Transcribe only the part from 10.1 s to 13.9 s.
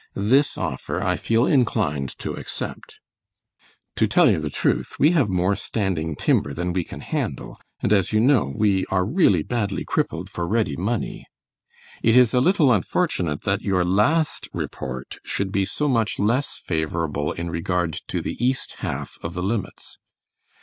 for ready money. It is a little unfortunate that your